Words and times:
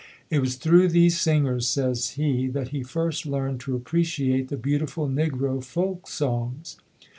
It 0.31 0.39
was 0.39 0.55
through 0.55 0.87
these 0.87 1.21
sing 1.21 1.43
146] 1.43 1.77
UNSUNG 1.77 1.83
HEROES 1.83 1.97
ers, 1.97 2.09
says 2.09 2.15
he, 2.15 2.47
that 2.47 2.69
he 2.69 2.81
first 2.81 3.27
learned 3.27 3.59
to 3.59 3.75
appreciate 3.75 4.47
the 4.47 4.57
beautiful 4.57 5.07
Negro 5.07 5.63
folk 5.63 6.07
songs. 6.09 6.77